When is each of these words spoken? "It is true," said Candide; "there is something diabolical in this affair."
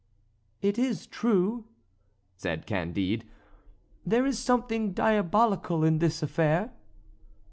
"It 0.63 0.79
is 0.79 1.05
true," 1.05 1.65
said 2.35 2.65
Candide; 2.65 3.23
"there 4.03 4.25
is 4.25 4.39
something 4.39 4.93
diabolical 4.93 5.83
in 5.83 5.99
this 5.99 6.23
affair." 6.23 6.71